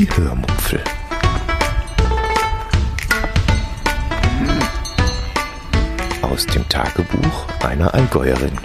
[0.00, 0.82] Die Hörmupfel.
[6.22, 8.56] Aus dem Tagebuch einer Allgäuerin.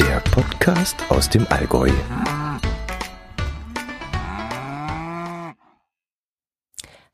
[0.00, 1.92] Der Podcast aus dem Allgäu.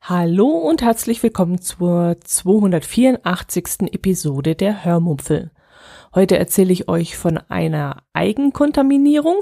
[0.01, 3.93] Hallo und herzlich willkommen zur 284.
[3.93, 5.51] Episode der Hörmupfel.
[6.13, 9.37] Heute erzähle ich euch von einer Eigenkontaminierung,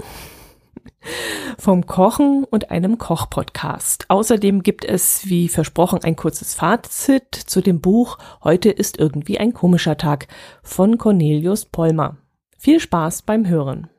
[1.57, 4.05] vom Kochen und einem Kochpodcast.
[4.09, 9.53] Außerdem gibt es, wie versprochen, ein kurzes Fazit zu dem Buch Heute ist irgendwie ein
[9.53, 10.27] komischer Tag
[10.63, 12.17] von Cornelius Polmer.
[12.57, 13.89] Viel Spaß beim Hören.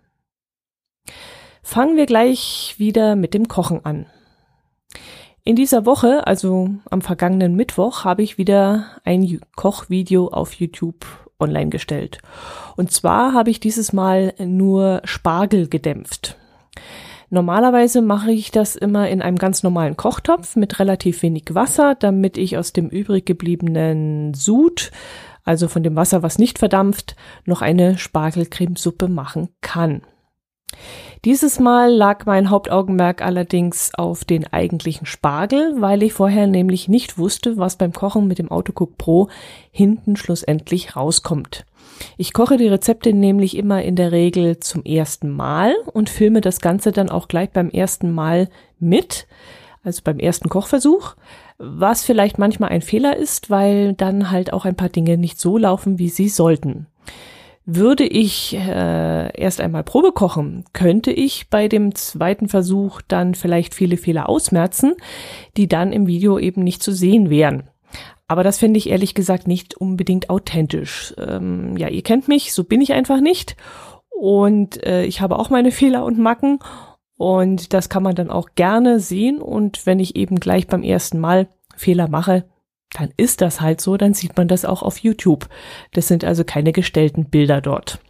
[1.62, 4.06] Fangen wir gleich wieder mit dem Kochen an.
[5.44, 11.06] In dieser Woche, also am vergangenen Mittwoch, habe ich wieder ein Kochvideo auf YouTube
[11.38, 12.18] online gestellt.
[12.76, 16.36] Und zwar habe ich dieses Mal nur Spargel gedämpft.
[17.28, 22.38] Normalerweise mache ich das immer in einem ganz normalen Kochtopf mit relativ wenig Wasser, damit
[22.38, 24.92] ich aus dem übrig gebliebenen Sud,
[25.42, 30.02] also von dem Wasser, was nicht verdampft, noch eine Spargelcremesuppe machen kann.
[31.26, 37.18] Dieses Mal lag mein Hauptaugenmerk allerdings auf den eigentlichen Spargel, weil ich vorher nämlich nicht
[37.18, 39.28] wusste, was beim Kochen mit dem Autocook Pro
[39.72, 41.66] hinten schlussendlich rauskommt.
[42.16, 46.60] Ich koche die Rezepte nämlich immer in der Regel zum ersten Mal und filme das
[46.60, 49.26] Ganze dann auch gleich beim ersten Mal mit,
[49.82, 51.16] also beim ersten Kochversuch,
[51.58, 55.58] was vielleicht manchmal ein Fehler ist, weil dann halt auch ein paar Dinge nicht so
[55.58, 56.86] laufen, wie sie sollten.
[57.68, 63.74] Würde ich äh, erst einmal Probe kochen, könnte ich bei dem zweiten Versuch dann vielleicht
[63.74, 64.94] viele Fehler ausmerzen,
[65.56, 67.68] die dann im Video eben nicht zu sehen wären.
[68.28, 71.12] Aber das finde ich ehrlich gesagt nicht unbedingt authentisch.
[71.18, 73.56] Ähm, ja, ihr kennt mich, so bin ich einfach nicht.
[74.10, 76.60] Und äh, ich habe auch meine Fehler und Macken.
[77.18, 79.40] Und das kann man dann auch gerne sehen.
[79.40, 82.44] Und wenn ich eben gleich beim ersten Mal Fehler mache,
[82.96, 85.48] dann ist das halt so, dann sieht man das auch auf YouTube.
[85.92, 88.00] Das sind also keine gestellten Bilder dort.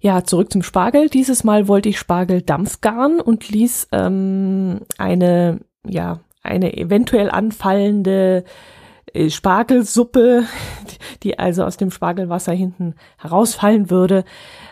[0.00, 1.08] Ja, zurück zum Spargel.
[1.08, 8.44] Dieses Mal wollte ich Spargel dampfgaren und ließ ähm, eine, ja, eine eventuell anfallende
[9.12, 10.44] äh, Spargelsuppe,
[11.22, 14.24] die also aus dem Spargelwasser hinten herausfallen würde,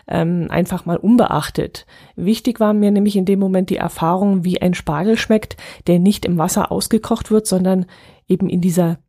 [0.07, 1.85] ähm, einfach mal unbeachtet.
[2.15, 5.57] Wichtig war mir nämlich in dem Moment die Erfahrung, wie ein Spargel schmeckt,
[5.87, 7.85] der nicht im Wasser ausgekocht wird, sondern
[8.27, 8.99] eben in dieser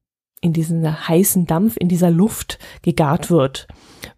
[0.40, 3.66] in diesem heißen Dampf, in dieser Luft gegart wird.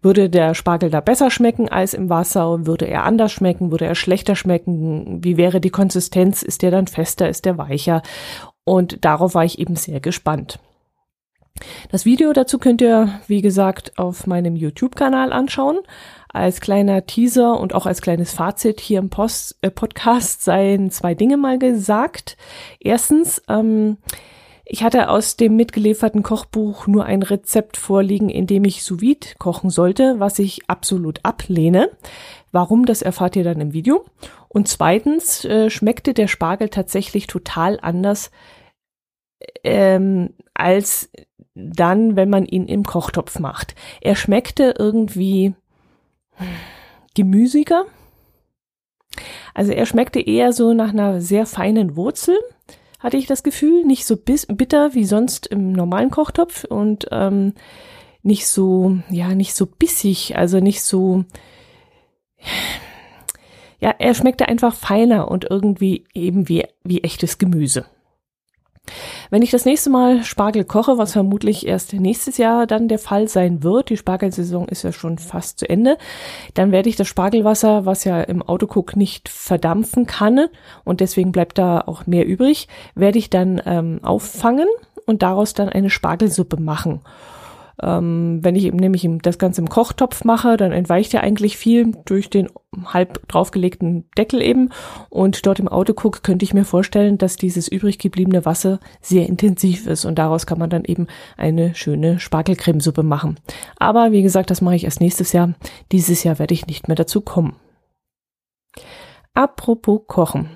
[0.01, 2.67] Würde der Spargel da besser schmecken als im Wasser?
[2.67, 3.71] Würde er anders schmecken?
[3.71, 5.23] Würde er schlechter schmecken?
[5.23, 6.43] Wie wäre die Konsistenz?
[6.43, 7.29] Ist der dann fester?
[7.29, 8.01] Ist der weicher?
[8.65, 10.59] Und darauf war ich eben sehr gespannt.
[11.91, 15.79] Das Video dazu könnt ihr, wie gesagt, auf meinem YouTube-Kanal anschauen.
[16.27, 21.15] Als kleiner Teaser und auch als kleines Fazit hier im Post, äh, Podcast seien zwei
[21.15, 22.37] Dinge mal gesagt.
[22.79, 23.97] Erstens, ähm,
[24.69, 29.27] ich hatte aus dem mitgelieferten Kochbuch nur ein Rezept vorliegen, in dem ich sous vide
[29.39, 31.89] kochen sollte, was ich absolut ablehne.
[32.51, 34.03] Warum, das erfahrt ihr dann im Video.
[34.49, 38.29] Und zweitens äh, schmeckte der Spargel tatsächlich total anders
[39.63, 41.09] ähm, als
[41.55, 43.73] dann, wenn man ihn im Kochtopf macht.
[44.01, 45.55] Er schmeckte irgendwie
[47.15, 47.85] gemüsiger.
[49.53, 52.37] Also er schmeckte eher so nach einer sehr feinen Wurzel
[52.99, 53.85] hatte ich das Gefühl.
[53.85, 57.53] Nicht so bitter wie sonst im normalen Kochtopf und ähm,
[58.23, 61.23] nicht so, ja, nicht so bissig, also nicht so,
[63.79, 67.85] ja, er schmeckte einfach feiner und irgendwie eben wie, wie echtes Gemüse.
[69.29, 73.27] Wenn ich das nächste Mal Spargel koche, was vermutlich erst nächstes Jahr dann der Fall
[73.27, 75.97] sein wird, die Spargelsaison ist ja schon fast zu Ende,
[76.53, 80.47] dann werde ich das Spargelwasser, was ja im Autocook nicht verdampfen kann
[80.83, 84.67] und deswegen bleibt da auch mehr übrig, werde ich dann ähm, auffangen
[85.05, 87.01] und daraus dann eine Spargelsuppe machen.
[87.81, 91.91] Ähm, wenn ich eben nämlich das Ganze im Kochtopf mache, dann entweicht ja eigentlich viel
[92.05, 92.49] durch den
[92.85, 94.69] halb draufgelegten Deckel eben.
[95.09, 99.87] Und dort im Autocook könnte ich mir vorstellen, dass dieses übrig gebliebene Wasser sehr intensiv
[99.87, 101.07] ist und daraus kann man dann eben
[101.37, 103.39] eine schöne Spargelcremesuppe machen.
[103.77, 105.53] Aber wie gesagt, das mache ich erst nächstes Jahr.
[105.91, 107.55] Dieses Jahr werde ich nicht mehr dazu kommen.
[109.33, 110.49] Apropos Kochen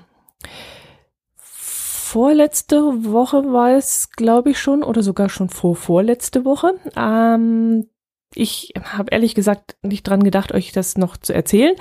[2.12, 6.74] vorletzte Woche war es, glaube ich schon, oder sogar schon vor vorletzte Woche.
[6.94, 7.86] Ähm,
[8.34, 11.74] ich habe ehrlich gesagt nicht dran gedacht, euch das noch zu erzählen.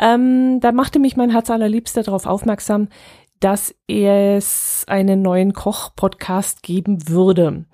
[0.00, 2.88] Ähm, da machte mich mein Herz allerliebster darauf aufmerksam,
[3.40, 7.66] dass es einen neuen Koch-Podcast geben würde.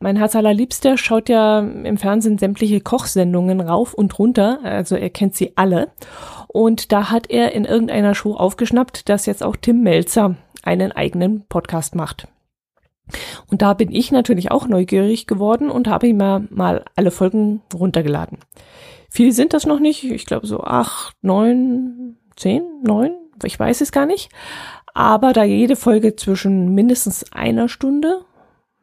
[0.00, 5.36] Mein Herz allerliebster schaut ja im Fernsehen sämtliche Kochsendungen rauf und runter, also er kennt
[5.36, 5.92] sie alle.
[6.48, 11.46] Und da hat er in irgendeiner Show aufgeschnappt, dass jetzt auch Tim Melzer einen eigenen
[11.46, 12.28] Podcast macht.
[13.50, 18.38] Und da bin ich natürlich auch neugierig geworden und habe ihm mal alle Folgen runtergeladen.
[19.10, 20.04] Viele sind das noch nicht.
[20.04, 23.12] Ich glaube so acht, neun, zehn, neun.
[23.44, 24.30] Ich weiß es gar nicht.
[24.94, 28.24] Aber da jede Folge zwischen mindestens einer Stunde,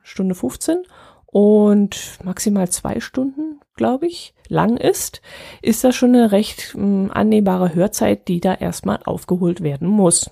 [0.04, 0.84] Stunde 15
[1.26, 5.22] und maximal zwei Stunden, glaube ich, lang ist,
[5.62, 10.30] ist das schon eine recht mh, hm, annehmbare Hörzeit, die da erstmal aufgeholt werden muss.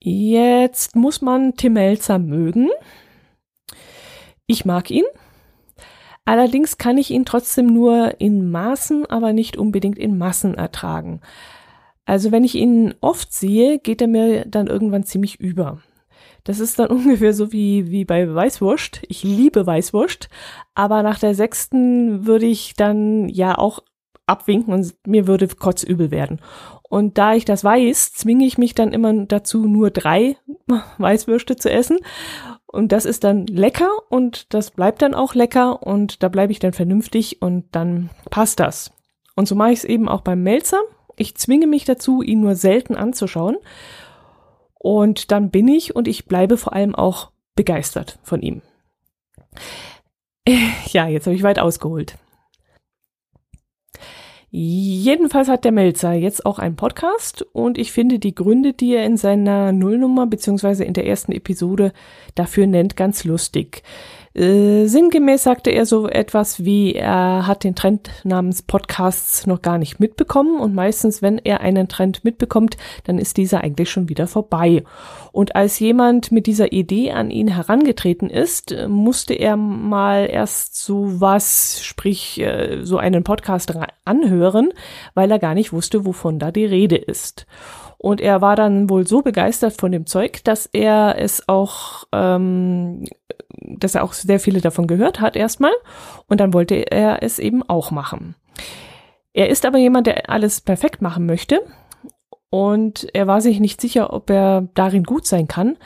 [0.00, 2.68] Jetzt muss man Tim Melzer mögen.
[4.46, 5.04] Ich mag ihn.
[6.24, 11.20] Allerdings kann ich ihn trotzdem nur in Maßen, aber nicht unbedingt in Massen ertragen.
[12.04, 15.80] Also wenn ich ihn oft sehe, geht er mir dann irgendwann ziemlich über.
[16.44, 19.02] Das ist dann ungefähr so wie, wie bei Weißwurst.
[19.08, 20.28] Ich liebe Weißwurst,
[20.74, 23.80] aber nach der sechsten würde ich dann ja auch
[24.26, 26.40] abwinken und mir würde kotzübel werden.
[26.88, 30.36] Und da ich das weiß, zwinge ich mich dann immer dazu, nur drei
[30.98, 31.98] Weißwürste zu essen.
[32.66, 36.58] Und das ist dann lecker und das bleibt dann auch lecker und da bleibe ich
[36.58, 38.92] dann vernünftig und dann passt das.
[39.36, 40.80] Und so mache ich es eben auch beim Melzer.
[41.16, 43.56] Ich zwinge mich dazu, ihn nur selten anzuschauen.
[44.74, 48.62] Und dann bin ich und ich bleibe vor allem auch begeistert von ihm.
[50.86, 52.16] Ja, jetzt habe ich weit ausgeholt.
[54.50, 59.04] Jedenfalls hat der Melzer jetzt auch einen Podcast und ich finde die Gründe, die er
[59.04, 61.92] in seiner Nullnummer beziehungsweise in der ersten Episode
[62.34, 63.82] dafür nennt, ganz lustig.
[64.38, 69.78] Äh, sinngemäß sagte er so etwas wie, er hat den Trend namens Podcasts noch gar
[69.78, 74.28] nicht mitbekommen und meistens, wenn er einen Trend mitbekommt, dann ist dieser eigentlich schon wieder
[74.28, 74.84] vorbei.
[75.32, 81.20] Und als jemand mit dieser Idee an ihn herangetreten ist, musste er mal erst so
[81.20, 83.74] was, sprich äh, so einen Podcast
[84.04, 84.70] anhören,
[85.14, 87.44] weil er gar nicht wusste, wovon da die Rede ist.
[87.98, 93.04] Und er war dann wohl so begeistert von dem Zeug, dass er es auch, ähm,
[93.60, 95.72] dass er auch sehr viele davon gehört hat erstmal.
[96.28, 98.36] Und dann wollte er es eben auch machen.
[99.32, 101.62] Er ist aber jemand, der alles perfekt machen möchte.
[102.50, 105.76] Und er war sich nicht sicher, ob er darin gut sein kann.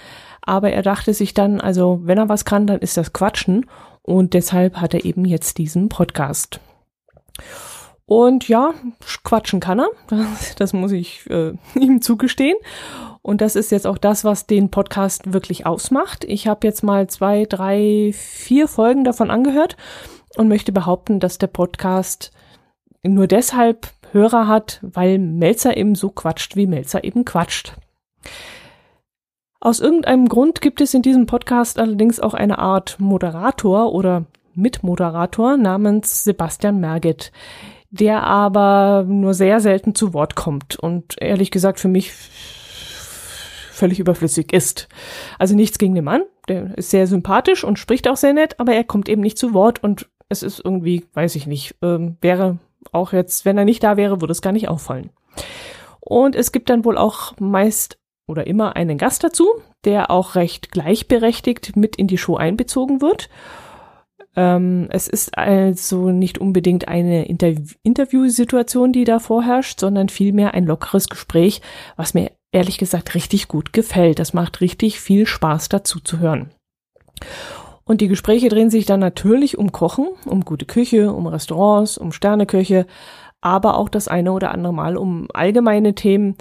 [0.43, 3.67] Aber er dachte sich dann, also wenn er was kann, dann ist das Quatschen.
[4.03, 6.61] Und deshalb hat er eben jetzt diesen Podcast.
[8.13, 8.75] Und ja,
[9.25, 9.89] quatschen kann er.
[10.09, 12.59] Das, das muss ich äh, ihm zugestehen.
[13.23, 16.23] Und das ist jetzt auch das, was den Podcast wirklich ausmacht.
[16.25, 19.79] Ich habe jetzt mal zwei, drei, vier Folgen davon angehört
[20.37, 22.33] und möchte behaupten, dass der Podcast
[23.03, 27.73] nur deshalb Hörer hat, weil Melzer eben so quatscht, wie Melzer eben quatscht.
[29.59, 35.57] Aus irgendeinem Grund gibt es in diesem Podcast allerdings auch eine Art Moderator oder Mitmoderator
[35.57, 37.33] namens Sebastian Merget
[37.93, 42.11] der aber nur sehr selten zu Wort kommt und ehrlich gesagt für mich
[43.71, 44.89] völlig überflüssig ist.
[45.39, 48.73] Also nichts gegen den Mann, der ist sehr sympathisch und spricht auch sehr nett, aber
[48.73, 52.59] er kommt eben nicht zu Wort und es ist irgendwie, weiß ich nicht, ähm, wäre
[52.93, 55.11] auch jetzt, wenn er nicht da wäre, würde es gar nicht auffallen.
[56.01, 59.47] Und es gibt dann wohl auch meist oder immer einen Gast dazu,
[59.85, 63.29] der auch recht gleichberechtigt mit in die Show einbezogen wird
[64.35, 67.53] ähm, es ist also nicht unbedingt eine Inter
[67.83, 71.61] Interviewsituation, die da vorherrscht, sondern vielmehr ein lockeres Gespräch,
[71.97, 74.19] was mir ehrlich gesagt richtig gut gefällt.
[74.19, 76.51] Das macht richtig viel Spaß dazu zu hören.
[77.85, 82.13] Und die Gespräche drehen sich dann natürlich um Kochen, um gute Küche, um Restaurants, um
[82.13, 82.87] Sterneköche,
[83.41, 86.37] aber auch das eine oder andere Mal um allgemeine Themen.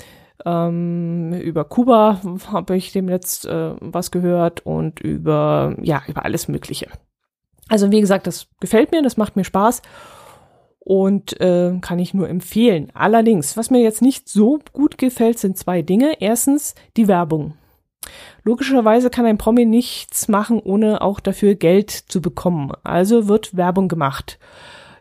[0.45, 2.21] Ähm, über Kuba
[2.51, 6.88] habe ich dem letzt äh, was gehört und über, ja, über alles Mögliche.
[7.71, 9.81] Also wie gesagt, das gefällt mir, das macht mir Spaß
[10.79, 12.91] und äh, kann ich nur empfehlen.
[12.93, 16.19] Allerdings, was mir jetzt nicht so gut gefällt, sind zwei Dinge.
[16.19, 17.53] Erstens die Werbung.
[18.43, 22.73] Logischerweise kann ein Promi nichts machen, ohne auch dafür Geld zu bekommen.
[22.83, 24.37] Also wird Werbung gemacht.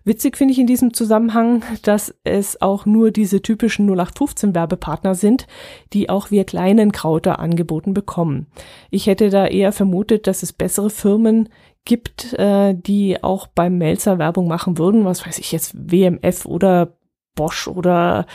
[0.04, 5.46] Witzig finde ich in diesem Zusammenhang, dass es auch nur diese typischen 0815 Werbepartner sind,
[5.92, 8.46] die auch wir kleinen Krauter angeboten bekommen.
[8.90, 11.48] Ich hätte da eher vermutet, dass es bessere Firmen
[11.84, 16.96] gibt, äh, die auch beim Melzer Werbung machen würden, was weiß ich jetzt, WMF oder
[17.34, 18.26] Bosch oder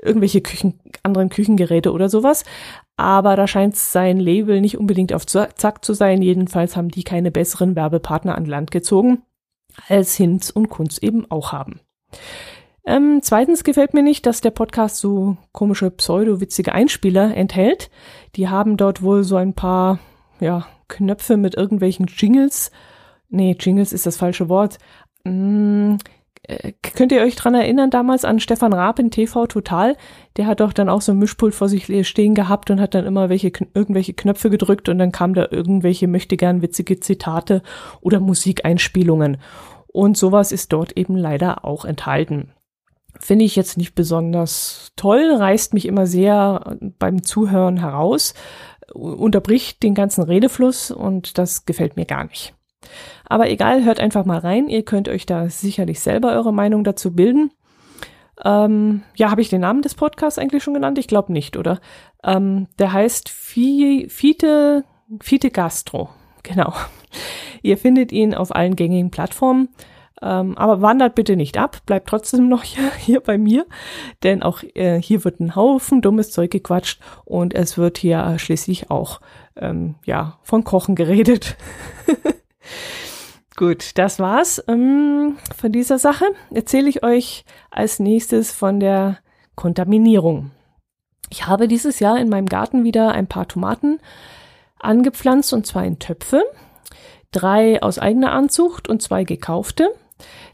[0.00, 2.44] irgendwelche Küchen, anderen Küchengeräte oder sowas.
[2.96, 6.22] Aber da scheint sein Label nicht unbedingt auf Zack zu sein.
[6.22, 9.22] Jedenfalls haben die keine besseren Werbepartner an Land gezogen,
[9.88, 11.80] als Hinz und Kunz eben auch haben.
[12.84, 17.90] Ähm, zweitens gefällt mir nicht, dass der Podcast so komische pseudo-witzige Einspieler enthält.
[18.34, 20.00] Die haben dort wohl so ein paar,
[20.40, 22.70] ja, Knöpfe mit irgendwelchen Jingles.
[23.32, 24.78] Nee, Jingles ist das falsche Wort.
[25.24, 25.96] Hm,
[26.82, 29.96] könnt ihr euch dran erinnern damals an Stefan Raab in TV Total?
[30.36, 33.06] Der hat doch dann auch so ein Mischpult vor sich stehen gehabt und hat dann
[33.06, 37.62] immer welche, irgendwelche Knöpfe gedrückt und dann kam da irgendwelche möchte gern witzige Zitate
[38.02, 39.38] oder Musikeinspielungen.
[39.86, 42.52] Und sowas ist dort eben leider auch enthalten.
[43.18, 48.34] Finde ich jetzt nicht besonders toll, reißt mich immer sehr beim Zuhören heraus,
[48.92, 52.54] unterbricht den ganzen Redefluss und das gefällt mir gar nicht.
[53.28, 54.68] Aber egal, hört einfach mal rein.
[54.68, 57.50] Ihr könnt euch da sicherlich selber eure Meinung dazu bilden.
[58.44, 60.98] Ähm, ja, habe ich den Namen des Podcasts eigentlich schon genannt?
[60.98, 61.80] Ich glaube nicht, oder?
[62.24, 64.84] Ähm, der heißt Fiete,
[65.20, 66.10] Fiete Gastro.
[66.44, 66.72] Genau.
[67.62, 69.68] Ihr findet ihn auf allen gängigen Plattformen.
[70.22, 73.66] Ähm, aber wandert bitte nicht ab, bleibt trotzdem noch hier, hier bei mir,
[74.22, 78.90] denn auch äh, hier wird ein Haufen dummes Zeug gequatscht und es wird hier schließlich
[78.90, 79.20] auch
[79.56, 81.56] ähm, ja von Kochen geredet.
[83.56, 86.24] Gut, das war's ähm, von dieser Sache.
[86.52, 89.18] Erzähle ich euch als nächstes von der
[89.56, 90.50] Kontaminierung.
[91.28, 94.00] Ich habe dieses Jahr in meinem Garten wieder ein paar Tomaten
[94.78, 96.42] angepflanzt und zwar in Töpfe.
[97.30, 99.90] Drei aus eigener Anzucht und zwei gekaufte.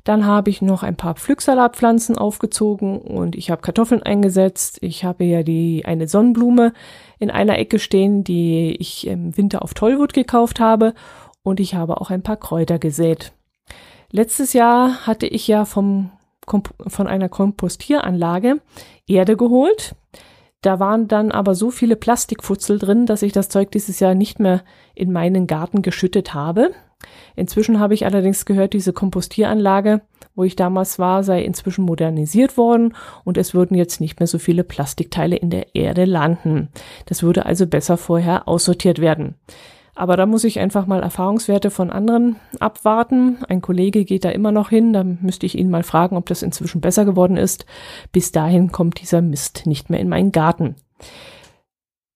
[0.05, 4.79] Dann habe ich noch ein paar Pflücksalatpflanzen aufgezogen und ich habe Kartoffeln eingesetzt.
[4.81, 6.73] Ich habe ja die eine Sonnenblume
[7.19, 10.95] in einer Ecke stehen, die ich im Winter auf Tollwood gekauft habe
[11.43, 13.33] und ich habe auch ein paar Kräuter gesät.
[14.11, 16.11] Letztes Jahr hatte ich ja vom,
[16.87, 18.61] von einer Kompostieranlage
[19.07, 19.95] Erde geholt.
[20.63, 24.41] Da waren dann aber so viele Plastikfutzel drin, dass ich das Zeug dieses Jahr nicht
[24.41, 24.63] mehr
[24.95, 26.73] in meinen Garten geschüttet habe.
[27.37, 30.01] Inzwischen habe ich allerdings gehört, diese Kompostieranlage,
[30.35, 34.39] wo ich damals war, sei inzwischen modernisiert worden und es würden jetzt nicht mehr so
[34.39, 36.71] viele Plastikteile in der Erde landen.
[37.07, 39.37] Das würde also besser vorher aussortiert werden.
[39.99, 43.39] Aber da muss ich einfach mal Erfahrungswerte von anderen abwarten.
[43.49, 46.45] Ein Kollege geht da immer noch hin, da müsste ich ihn mal fragen, ob das
[46.45, 47.67] inzwischen besser geworden ist.
[48.13, 50.77] Bis dahin kommt dieser Mist nicht mehr in meinen Garten.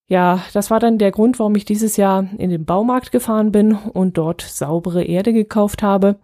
[0.06, 3.74] Ja, das war dann der Grund, warum ich dieses Jahr in den Baumarkt gefahren bin
[3.74, 6.20] und dort saubere Erde gekauft habe.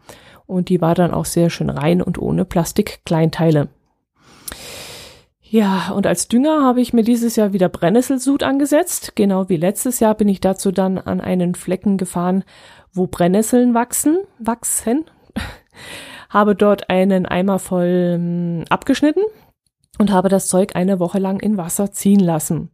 [0.46, 3.66] Und die war dann auch sehr schön rein und ohne Plastikkleinteile.
[5.50, 9.12] Ja, und als Dünger habe ich mir dieses Jahr wieder Brennnesselsud angesetzt.
[9.14, 12.44] Genau wie letztes Jahr bin ich dazu dann an einen Flecken gefahren,
[12.92, 15.06] wo Brennnesseln wachsen, wachsen.
[16.28, 19.22] habe dort einen Eimer voll ähm, abgeschnitten
[19.98, 22.70] und habe das Zeug eine Woche lang in Wasser ziehen lassen.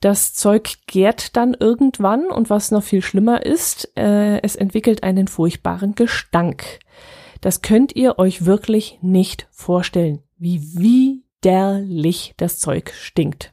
[0.00, 5.26] Das Zeug gärt dann irgendwann und was noch viel schlimmer ist, äh, es entwickelt einen
[5.26, 6.78] furchtbaren Gestank.
[7.40, 13.52] Das könnt ihr euch wirklich nicht vorstellen, wie wie widerlich das Zeug stinkt.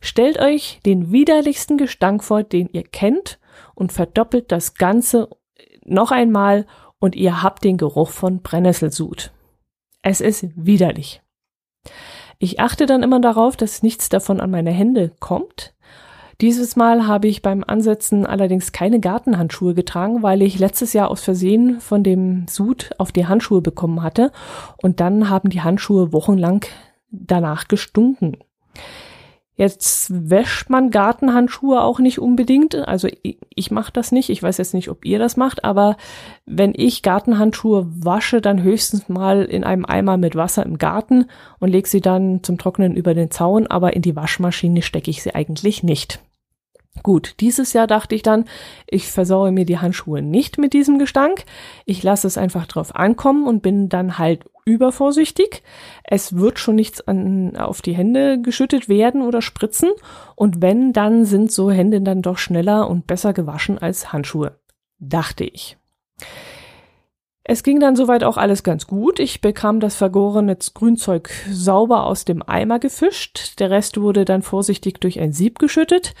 [0.00, 3.38] Stellt euch den widerlichsten Gestank vor, den ihr kennt
[3.74, 5.30] und verdoppelt das Ganze
[5.84, 6.66] noch einmal
[6.98, 9.32] und ihr habt den Geruch von Brennnesselsud.
[10.02, 11.22] Es ist widerlich.
[12.38, 15.74] Ich achte dann immer darauf, dass nichts davon an meine Hände kommt.
[16.42, 21.22] Dieses Mal habe ich beim Ansetzen allerdings keine Gartenhandschuhe getragen, weil ich letztes Jahr aus
[21.22, 24.32] Versehen von dem Sud auf die Handschuhe bekommen hatte
[24.76, 26.66] und dann haben die Handschuhe wochenlang
[27.10, 28.38] danach gestunken.
[29.58, 32.74] Jetzt wäscht man Gartenhandschuhe auch nicht unbedingt.
[32.74, 34.28] Also ich, ich mache das nicht.
[34.28, 35.96] Ich weiß jetzt nicht, ob ihr das macht, aber
[36.44, 41.24] wenn ich Gartenhandschuhe wasche, dann höchstens mal in einem Eimer mit Wasser im Garten
[41.58, 45.22] und lege sie dann zum Trocknen über den Zaun, aber in die Waschmaschine stecke ich
[45.22, 46.20] sie eigentlich nicht.
[47.02, 48.46] Gut, dieses Jahr dachte ich dann,
[48.88, 51.44] ich versaue mir die Handschuhe nicht mit diesem Gestank.
[51.84, 55.62] Ich lasse es einfach drauf ankommen und bin dann halt übervorsichtig.
[56.04, 59.90] Es wird schon nichts an, auf die Hände geschüttet werden oder spritzen.
[60.34, 64.58] Und wenn, dann sind so Hände dann doch schneller und besser gewaschen als Handschuhe.
[64.98, 65.76] Dachte ich.
[67.48, 69.20] Es ging dann soweit auch alles ganz gut.
[69.20, 73.60] Ich bekam das vergorene Grünzeug sauber aus dem Eimer gefischt.
[73.60, 76.14] Der Rest wurde dann vorsichtig durch ein Sieb geschüttet.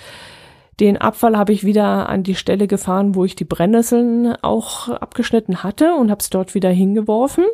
[0.78, 5.62] Den Abfall habe ich wieder an die Stelle gefahren, wo ich die Brennnesseln auch abgeschnitten
[5.62, 7.44] hatte und habe es dort wieder hingeworfen.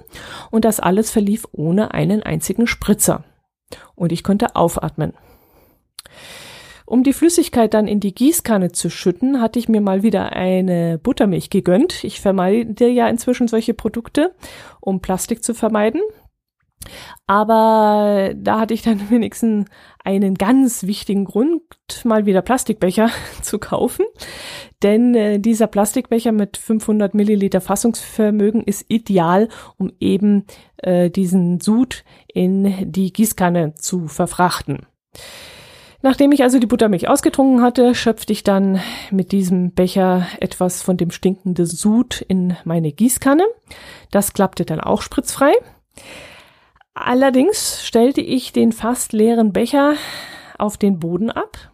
[0.51, 3.25] Und das alles verlief ohne einen einzigen Spritzer.
[3.95, 5.13] Und ich konnte aufatmen.
[6.85, 10.99] Um die Flüssigkeit dann in die Gießkanne zu schütten, hatte ich mir mal wieder eine
[10.99, 12.05] Buttermilch gegönnt.
[12.05, 14.35] Ich vermeide ja inzwischen solche Produkte,
[14.81, 16.03] um Plastik zu vermeiden.
[17.33, 19.67] Aber da hatte ich dann wenigstens
[20.05, 21.63] einen ganz wichtigen Grund,
[22.05, 23.09] mal wieder Plastikbecher
[23.43, 24.05] zu kaufen.
[24.83, 29.49] Denn äh, dieser Plastikbecher mit 500 Milliliter Fassungsvermögen ist ideal,
[29.79, 30.45] um eben
[30.77, 34.81] äh, diesen Sud in die Gießkanne zu verfrachten.
[36.03, 38.79] Nachdem ich also die Buttermilch ausgetrunken hatte, schöpfte ich dann
[39.11, 43.47] mit diesem Becher etwas von dem stinkenden Sud in meine Gießkanne.
[44.11, 45.55] Das klappte dann auch spritzfrei.
[46.95, 49.95] Allerdings stellte ich den fast leeren Becher
[50.59, 51.73] auf den Boden ab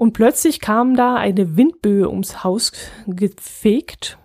[0.00, 2.72] und plötzlich kam da eine Windböe ums Haus
[3.06, 4.16] gefegt,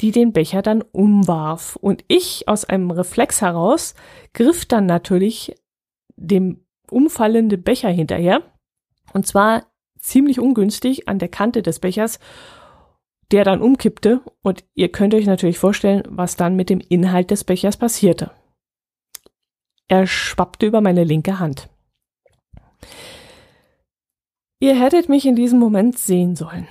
[0.00, 1.76] die den Becher dann umwarf.
[1.76, 3.94] Und ich aus einem Reflex heraus
[4.32, 5.54] griff dann natürlich
[6.16, 8.40] dem umfallenden Becher hinterher.
[9.12, 9.66] Und zwar
[9.98, 12.18] ziemlich ungünstig an der Kante des Bechers,
[13.32, 14.22] der dann umkippte.
[14.40, 18.30] Und ihr könnt euch natürlich vorstellen, was dann mit dem Inhalt des Bechers passierte.
[19.88, 21.68] Er schwappte über meine linke Hand.
[24.60, 26.68] Ihr hättet mich in diesem Moment sehen sollen.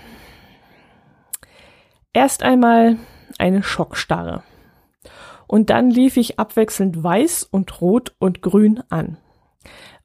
[2.14, 2.98] Erst einmal
[3.38, 4.44] eine Schockstarre.
[5.48, 9.18] Und dann lief ich abwechselnd weiß und rot und grün an.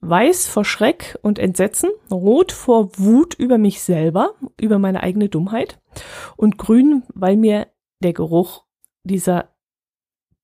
[0.01, 5.81] Weiß vor Schreck und Entsetzen, rot vor Wut über mich selber, über meine eigene Dummheit
[6.37, 7.69] und grün, weil mir
[8.03, 8.65] der Geruch
[9.05, 9.55] dieser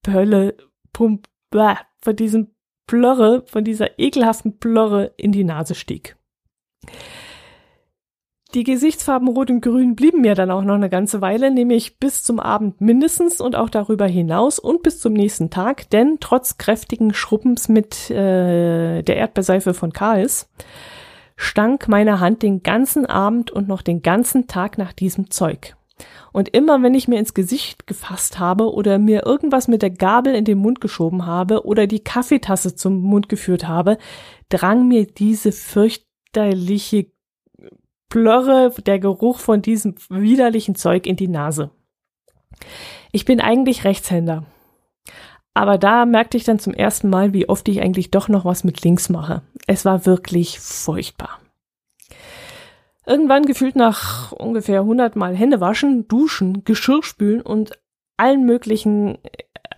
[0.02, 0.56] Pölle,
[0.92, 2.48] Pump, blah, von diesem
[2.86, 6.16] Plörre, von dieser ekelhaften Plörre in die Nase stieg.
[8.54, 12.22] Die Gesichtsfarben Rot und Grün blieben mir dann auch noch eine ganze Weile, nämlich bis
[12.22, 17.14] zum Abend mindestens und auch darüber hinaus und bis zum nächsten Tag, denn trotz kräftigen
[17.14, 20.50] Schrubbens mit äh, der Erdbeerseife von Karls
[21.36, 25.74] stank meine Hand den ganzen Abend und noch den ganzen Tag nach diesem Zeug.
[26.32, 30.34] Und immer wenn ich mir ins Gesicht gefasst habe oder mir irgendwas mit der Gabel
[30.34, 33.98] in den Mund geschoben habe oder die Kaffeetasse zum Mund geführt habe,
[34.48, 37.06] drang mir diese fürchterliche
[38.08, 41.70] Plörre, der Geruch von diesem widerlichen Zeug in die Nase.
[43.10, 44.44] Ich bin eigentlich Rechtshänder.
[45.54, 48.64] Aber da merkte ich dann zum ersten Mal, wie oft ich eigentlich doch noch was
[48.64, 49.42] mit links mache.
[49.66, 51.41] Es war wirklich furchtbar.
[53.04, 57.72] Irgendwann gefühlt nach ungefähr 100 Mal Hände waschen, duschen, Geschirr spülen und
[58.16, 59.18] allen möglichen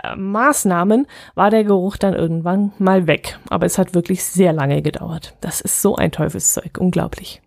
[0.03, 3.39] äh, Maßnahmen war der Geruch dann irgendwann mal weg.
[3.49, 5.35] Aber es hat wirklich sehr lange gedauert.
[5.41, 7.41] Das ist so ein Teufelszeug, unglaublich.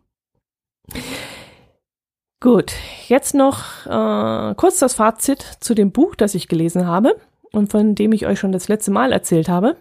[2.39, 2.73] Gut,
[3.08, 7.19] jetzt noch äh, kurz das Fazit zu dem Buch, das ich gelesen habe
[7.51, 9.75] und von dem ich euch schon das letzte Mal erzählt habe.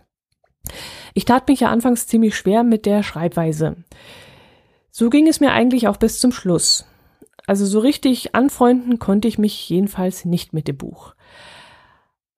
[1.14, 3.77] Ich tat mich ja anfangs ziemlich schwer mit der Schreibweise.
[4.98, 6.87] So ging es mir eigentlich auch bis zum Schluss.
[7.46, 11.14] Also so richtig anfreunden konnte ich mich jedenfalls nicht mit dem Buch.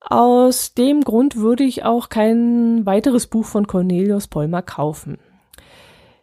[0.00, 5.18] Aus dem Grund würde ich auch kein weiteres Buch von Cornelius Polmer kaufen.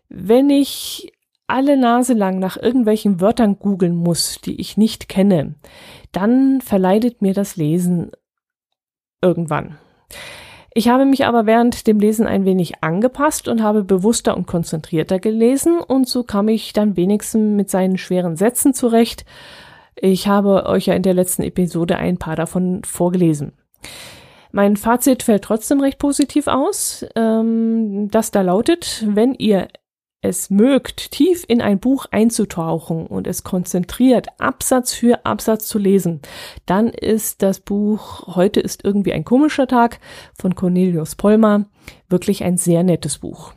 [0.09, 1.13] Wenn ich
[1.47, 5.55] alle Nase lang nach irgendwelchen Wörtern googeln muss, die ich nicht kenne,
[6.11, 8.11] dann verleidet mir das Lesen
[9.21, 9.77] irgendwann.
[10.77, 15.19] Ich habe mich aber während dem Lesen ein wenig angepasst und habe bewusster und konzentrierter
[15.19, 19.23] gelesen und so kam ich dann wenigstens mit seinen schweren Sätzen zurecht.
[19.95, 23.53] Ich habe euch ja in der letzten Episode ein paar davon vorgelesen.
[24.51, 29.69] Mein Fazit fällt trotzdem recht positiv aus, ähm, das da lautet, wenn ihr
[30.25, 36.21] es mögt, tief in ein Buch einzutauchen und es konzentriert Absatz für Absatz zu lesen,
[36.65, 39.99] dann ist das Buch Heute ist irgendwie ein komischer Tag
[40.37, 41.65] von Cornelius Polmer
[42.09, 43.53] wirklich ein sehr nettes Buch.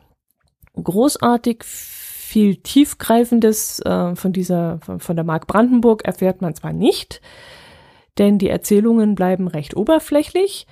[0.81, 7.21] Großartig viel tiefgreifendes äh, von dieser von, von der Mark Brandenburg erfährt man zwar nicht,
[8.19, 10.67] denn die Erzählungen bleiben recht oberflächlich,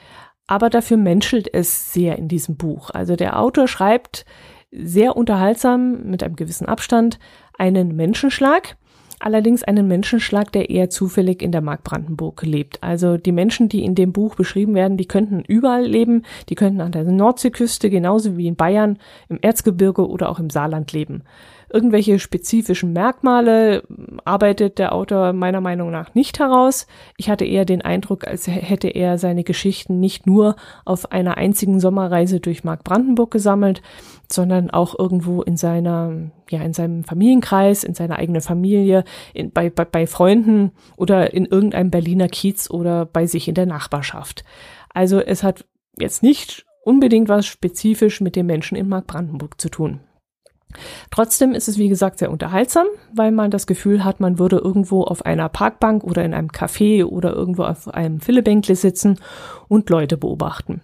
[0.46, 2.92] aber dafür menschelt es sehr in diesem Buch.
[2.92, 4.26] Also der Autor schreibt
[4.72, 7.20] sehr unterhaltsam mit einem gewissen Abstand
[7.58, 8.78] einen Menschenschlag.
[9.20, 12.84] Allerdings einen Menschenschlag, der eher zufällig in der Mark Brandenburg lebt.
[12.84, 16.82] Also die Menschen, die in dem Buch beschrieben werden, die könnten überall leben, die könnten
[16.82, 21.24] an der Nordseeküste genauso wie in Bayern, im Erzgebirge oder auch im Saarland leben.
[21.70, 23.84] Irgendwelche spezifischen Merkmale
[24.24, 26.88] arbeitet der Autor meiner Meinung nach nicht heraus.
[27.18, 31.82] Ich hatte eher den Eindruck, als hätte er seine Geschichten nicht nur auf einer einzigen
[31.82, 33.82] Sommerreise durch Mark Brandenburg gesammelt,
[34.32, 39.04] sondern auch irgendwo in seiner, ja, in seinem Familienkreis, in seiner eigenen Familie,
[39.34, 43.66] in, bei, bei, bei Freunden oder in irgendeinem Berliner Kiez oder bei sich in der
[43.66, 44.46] Nachbarschaft.
[44.94, 45.66] Also es hat
[46.00, 50.00] jetzt nicht unbedingt was spezifisch mit den Menschen in Mark Brandenburg zu tun.
[51.12, 55.04] Trotzdem ist es, wie gesagt, sehr unterhaltsam, weil man das Gefühl hat, man würde irgendwo
[55.04, 59.20] auf einer Parkbank oder in einem Café oder irgendwo auf einem Fillebänkle sitzen
[59.68, 60.82] und Leute beobachten.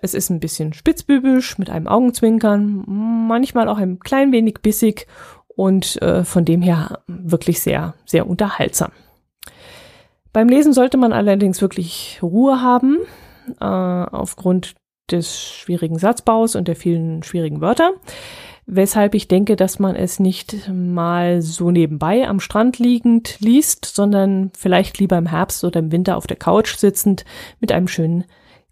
[0.00, 5.06] Es ist ein bisschen spitzbübisch mit einem Augenzwinkern, manchmal auch ein klein wenig bissig
[5.48, 8.92] und äh, von dem her wirklich sehr, sehr unterhaltsam.
[10.32, 12.98] Beim Lesen sollte man allerdings wirklich Ruhe haben,
[13.60, 14.74] äh, aufgrund
[15.10, 17.92] des schwierigen Satzbaus und der vielen schwierigen Wörter
[18.70, 24.52] weshalb ich denke, dass man es nicht mal so nebenbei am Strand liegend liest, sondern
[24.56, 27.24] vielleicht lieber im Herbst oder im Winter auf der Couch sitzend
[27.60, 28.24] mit einem schönen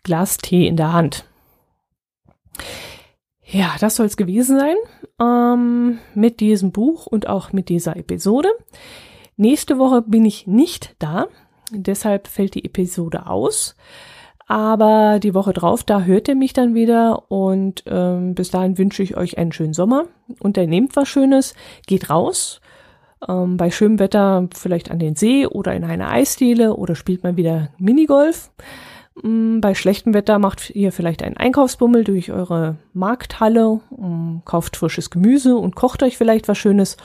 [0.05, 1.25] Glas Tee in der Hand.
[3.43, 4.77] Ja, das soll es gewesen sein
[5.21, 8.51] ähm, mit diesem Buch und auch mit dieser Episode.
[9.37, 11.29] Nächste Woche bin ich nicht da,
[11.71, 13.77] deshalb fällt die Episode aus.
[14.47, 19.03] Aber die Woche drauf, da hört ihr mich dann wieder und ähm, bis dahin wünsche
[19.03, 20.05] ich euch einen schönen Sommer.
[20.39, 21.55] Unternehmt was Schönes,
[21.87, 22.61] geht raus.
[23.27, 27.37] Ähm, bei schönem Wetter vielleicht an den See oder in eine Eisdiele oder spielt mal
[27.37, 28.51] wieder Minigolf.
[29.25, 35.11] Ähm, bei schlechtem Wetter macht ihr vielleicht einen Einkaufsbummel durch eure Markthalle, ähm, kauft frisches
[35.11, 36.97] Gemüse und kocht euch vielleicht was Schönes.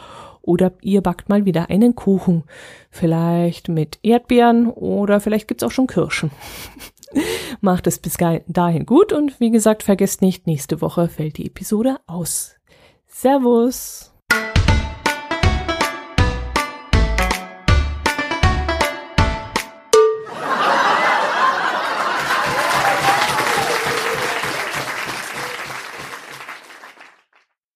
[0.44, 2.44] Oder ihr backt mal wieder einen Kuchen.
[2.90, 6.32] Vielleicht mit Erdbeeren oder vielleicht gibt's auch schon Kirschen.
[7.62, 11.98] Macht es bis dahin gut und wie gesagt, vergesst nicht, nächste Woche fällt die Episode
[12.08, 12.56] aus.
[13.08, 14.11] Servus!